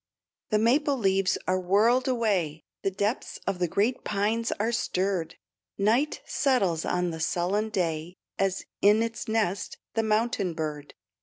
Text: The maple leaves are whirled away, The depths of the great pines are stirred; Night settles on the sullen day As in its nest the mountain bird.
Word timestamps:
The 0.49 0.57
maple 0.57 0.97
leaves 0.97 1.37
are 1.47 1.59
whirled 1.59 2.07
away, 2.07 2.63
The 2.81 2.89
depths 2.89 3.37
of 3.45 3.59
the 3.59 3.67
great 3.67 4.03
pines 4.03 4.51
are 4.53 4.71
stirred; 4.71 5.35
Night 5.77 6.21
settles 6.25 6.85
on 6.85 7.11
the 7.11 7.19
sullen 7.19 7.69
day 7.69 8.15
As 8.39 8.63
in 8.81 9.03
its 9.03 9.27
nest 9.27 9.77
the 9.93 10.01
mountain 10.01 10.55
bird. 10.55 10.95